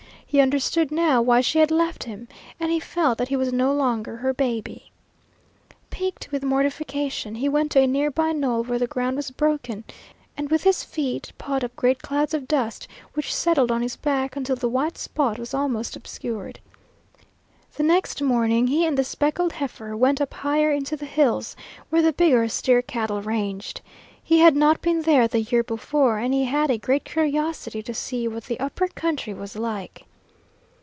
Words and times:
He 0.31 0.39
understood 0.39 0.91
now 0.93 1.21
why 1.21 1.41
she 1.41 1.59
had 1.59 1.71
left 1.71 2.05
him, 2.05 2.29
and 2.57 2.71
he 2.71 2.79
felt 2.79 3.17
that 3.17 3.27
he 3.27 3.35
was 3.35 3.51
no 3.51 3.73
longer 3.73 4.15
her 4.15 4.33
baby. 4.33 4.89
Piqued 5.89 6.29
with 6.31 6.41
mortification 6.41 7.35
he 7.35 7.49
went 7.49 7.69
to 7.71 7.81
a 7.81 7.85
near 7.85 8.09
by 8.09 8.31
knoll 8.31 8.63
where 8.63 8.79
the 8.79 8.87
ground 8.87 9.17
was 9.17 9.29
broken, 9.29 9.83
and 10.37 10.49
with 10.49 10.63
his 10.63 10.85
feet 10.85 11.33
pawed 11.37 11.65
up 11.65 11.75
great 11.75 12.01
clouds 12.01 12.33
of 12.33 12.47
dust 12.47 12.87
which 13.13 13.35
settled 13.35 13.73
on 13.73 13.81
his 13.81 13.97
back 13.97 14.37
until 14.37 14.55
the 14.55 14.69
white 14.69 14.97
spot 14.97 15.37
was 15.37 15.53
almost 15.53 15.97
obscured. 15.97 16.61
The 17.75 17.83
next 17.83 18.21
morning 18.21 18.67
he 18.67 18.85
and 18.85 18.97
the 18.97 19.03
speckled 19.03 19.51
heifer 19.51 19.97
went 19.97 20.21
up 20.21 20.33
higher 20.33 20.71
into 20.71 20.95
the 20.95 21.05
hills 21.05 21.57
where 21.89 22.01
the 22.01 22.13
bigger 22.13 22.47
steer 22.47 22.81
cattle 22.81 23.21
ranged. 23.21 23.81
He 24.23 24.39
had 24.39 24.55
not 24.55 24.81
been 24.81 25.01
there 25.01 25.27
the 25.27 25.41
year 25.41 25.61
before, 25.61 26.19
and 26.19 26.33
he 26.33 26.45
had 26.45 26.71
a 26.71 26.77
great 26.77 27.03
curiosity 27.03 27.83
to 27.83 27.93
see 27.93 28.29
what 28.29 28.45
the 28.45 28.61
upper 28.61 28.87
country 28.87 29.33
was 29.33 29.57
like. 29.57 30.05